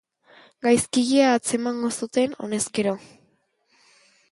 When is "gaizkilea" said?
0.67-1.27